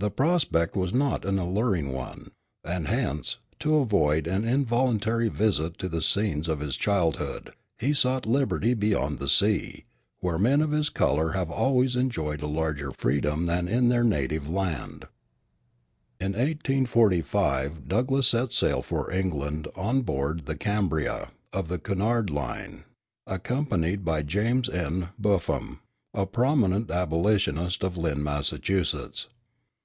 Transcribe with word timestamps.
The 0.00 0.10
prospect 0.12 0.76
was 0.76 0.94
not 0.94 1.24
an 1.24 1.40
alluring 1.40 1.92
one; 1.92 2.30
and 2.62 2.86
hence, 2.86 3.38
to 3.58 3.78
avoid 3.80 4.28
an 4.28 4.44
involuntary 4.44 5.28
visit 5.28 5.76
to 5.78 5.88
the 5.88 6.00
scenes 6.00 6.46
of 6.46 6.60
his 6.60 6.76
childhood, 6.76 7.52
he 7.80 7.92
sought 7.92 8.24
liberty 8.24 8.74
beyond 8.74 9.18
the 9.18 9.28
sea, 9.28 9.86
where 10.20 10.38
men 10.38 10.60
of 10.60 10.70
his 10.70 10.88
color 10.88 11.32
have 11.32 11.50
always 11.50 11.96
enjoyed 11.96 12.42
a 12.42 12.46
larger 12.46 12.92
freedom 12.96 13.46
than 13.46 13.66
in 13.66 13.88
their 13.88 14.04
native 14.04 14.48
land. 14.48 15.08
In 16.20 16.30
1845 16.34 17.88
Douglass 17.88 18.28
set 18.28 18.52
sail 18.52 18.82
for 18.82 19.10
England 19.10 19.66
on 19.74 20.02
board 20.02 20.46
the 20.46 20.54
Cambria, 20.54 21.30
of 21.52 21.66
the 21.66 21.80
Cunard 21.80 22.30
Line, 22.30 22.84
accompanied 23.26 24.04
by 24.04 24.22
James 24.22 24.68
N. 24.68 25.08
Buffum, 25.18 25.80
a 26.14 26.24
prominent 26.24 26.88
abolitionist 26.88 27.82
of 27.82 27.96
Lynn, 27.96 28.22
Massachusetts. 28.22 29.26